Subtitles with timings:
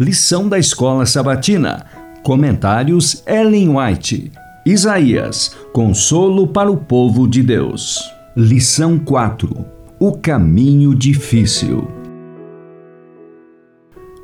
[0.00, 1.84] Lição da Escola Sabatina.
[2.22, 4.32] Comentários Ellen White.
[4.64, 5.54] Isaías.
[5.74, 8.00] Consolo para o povo de Deus.
[8.34, 9.54] Lição 4.
[9.98, 11.86] O caminho difícil.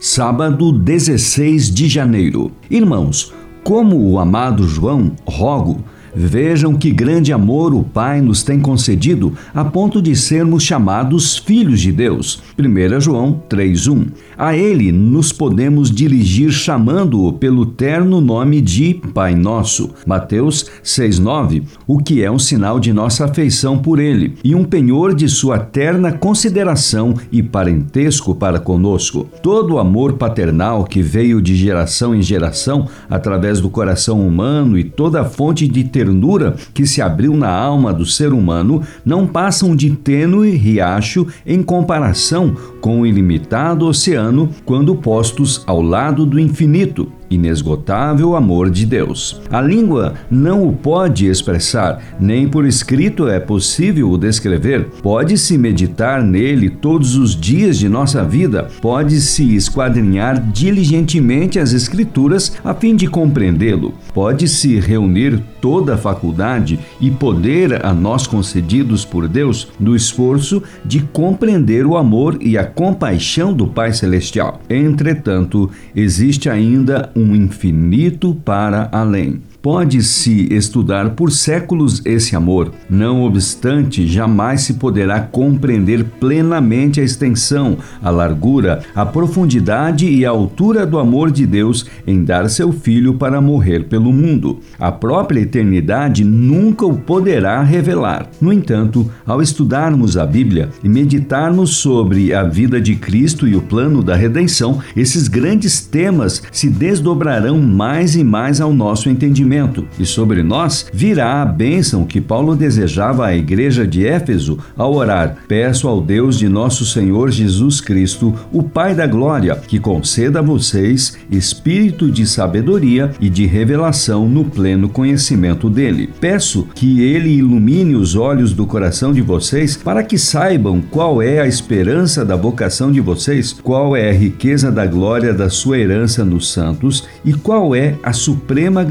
[0.00, 2.50] Sábado 16 de janeiro.
[2.70, 5.84] Irmãos, como o amado João, rogo
[6.18, 11.78] Vejam que grande amor o Pai nos tem concedido a ponto de sermos chamados filhos
[11.78, 12.42] de Deus.
[12.58, 14.06] 1 João 3:1.
[14.38, 19.90] A ele nos podemos dirigir chamando-o pelo terno nome de Pai Nosso.
[20.06, 25.14] Mateus 6:9, o que é um sinal de nossa afeição por ele e um penhor
[25.14, 29.28] de sua terna consideração e parentesco para conosco.
[29.42, 34.84] Todo o amor paternal que veio de geração em geração através do coração humano e
[34.84, 39.26] toda a fonte de ter ternura que se abriu na alma do ser humano não
[39.26, 46.38] passam de tênue riacho em comparação com o ilimitado oceano quando postos ao lado do
[46.38, 49.40] infinito inesgotável amor de Deus.
[49.50, 54.86] A língua não o pode expressar, nem por escrito é possível o descrever.
[55.02, 62.74] Pode-se meditar nele todos os dias de nossa vida, pode-se esquadrinhar diligentemente as Escrituras a
[62.74, 69.68] fim de compreendê-lo, pode-se reunir toda a faculdade e poder a nós concedidos por Deus
[69.78, 74.60] no esforço de compreender o amor e a compaixão do Pai Celestial.
[74.68, 79.40] Entretanto, existe ainda um infinito para além.
[79.66, 87.76] Pode-se estudar por séculos esse amor, não obstante, jamais se poderá compreender plenamente a extensão,
[88.00, 93.14] a largura, a profundidade e a altura do amor de Deus em dar seu Filho
[93.14, 94.60] para morrer pelo mundo.
[94.78, 98.30] A própria eternidade nunca o poderá revelar.
[98.40, 103.62] No entanto, ao estudarmos a Bíblia e meditarmos sobre a vida de Cristo e o
[103.62, 109.55] plano da redenção, esses grandes temas se desdobrarão mais e mais ao nosso entendimento
[109.98, 115.36] e sobre nós virá a bênção que Paulo desejava à igreja de Éfeso ao orar:
[115.48, 120.42] Peço ao Deus de nosso Senhor Jesus Cristo, o Pai da Glória, que conceda a
[120.42, 126.10] vocês espírito de sabedoria e de revelação no pleno conhecimento dele.
[126.20, 131.40] Peço que ele ilumine os olhos do coração de vocês para que saibam qual é
[131.40, 136.24] a esperança da vocação de vocês, qual é a riqueza da glória da sua herança
[136.24, 138.84] nos santos e qual é a suprema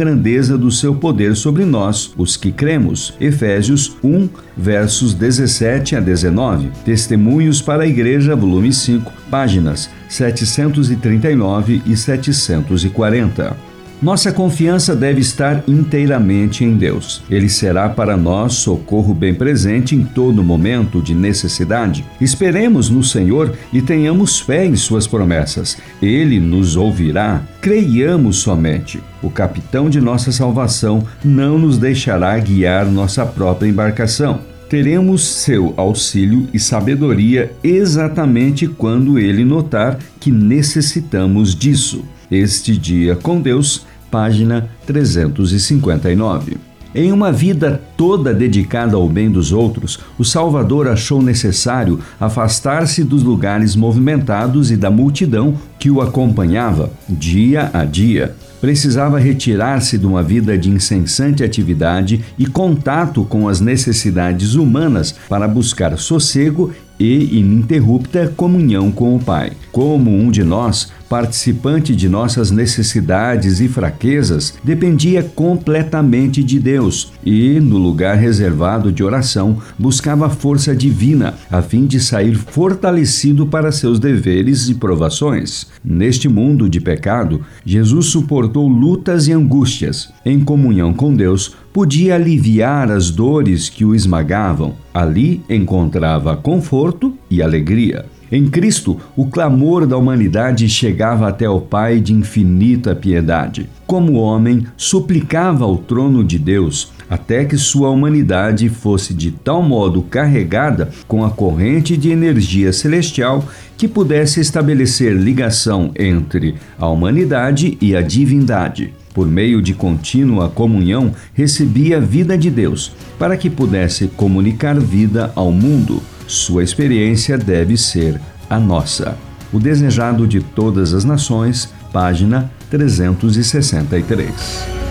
[0.46, 3.14] grandeza do seu poder sobre nós, os que cremos.
[3.20, 6.70] Efésios 1, versos 17 a 19.
[6.84, 13.75] Testemunhos para a Igreja, volume 5, páginas 739 e 740.
[14.02, 17.24] Nossa confiança deve estar inteiramente em Deus.
[17.30, 22.06] Ele será para nós socorro bem presente em todo momento de necessidade.
[22.20, 25.78] Esperemos no Senhor e tenhamos fé em Suas promessas.
[26.02, 27.42] Ele nos ouvirá.
[27.62, 29.02] Creiamos somente.
[29.24, 36.48] O capitão de nossa salvação não nos deixará guiar nossa própria embarcação teremos seu auxílio
[36.52, 42.04] e sabedoria exatamente quando ele notar que necessitamos disso.
[42.30, 46.58] Este Dia com Deus, página 359.
[46.94, 53.22] Em uma vida toda dedicada ao bem dos outros, o Salvador achou necessário afastar-se dos
[53.22, 58.34] lugares movimentados e da multidão que o acompanhava dia a dia.
[58.62, 65.48] Precisava retirar-se de uma vida de incessante atividade e contato com as necessidades humanas para
[65.48, 69.52] buscar sossego e ininterrupta comunhão com o Pai.
[69.72, 77.60] Como um de nós, participante de nossas necessidades e fraquezas, dependia completamente de Deus e,
[77.60, 84.00] no lugar reservado de oração, buscava força divina a fim de sair fortalecido para seus
[84.00, 85.68] deveres e provações.
[85.84, 90.14] Neste mundo de pecado, Jesus suportou lutas e angústias.
[90.26, 94.76] Em comunhão com Deus, podia aliviar as dores que o esmagavam.
[94.94, 98.06] Ali encontrava conforto e alegria.
[98.36, 103.70] Em Cristo, o clamor da humanidade chegava até o Pai de infinita piedade.
[103.88, 110.02] Como homem, suplicava ao trono de Deus até que sua humanidade fosse de tal modo
[110.02, 113.42] carregada com a corrente de energia celestial
[113.78, 118.94] que pudesse estabelecer ligação entre a humanidade e a divindade.
[119.14, 125.32] Por meio de contínua comunhão, recebia a vida de Deus, para que pudesse comunicar vida
[125.38, 126.04] ao mundo.
[126.28, 128.20] Sua experiência deve ser
[128.50, 129.16] a nossa.
[129.54, 134.85] O Desejado de Todas as Nações, página 363.